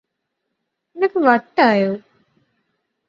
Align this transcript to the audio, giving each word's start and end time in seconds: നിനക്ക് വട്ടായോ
നിനക്ക് 0.95 1.19
വട്ടായോ 1.19 1.91